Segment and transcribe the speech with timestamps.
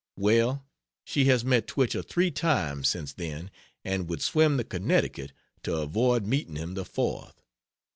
[0.17, 0.65] Well,
[1.03, 3.51] she has met Twichell three times since then,
[3.85, 5.31] and would swim the Connecticut
[5.61, 7.43] to avoid meeting him the fourth.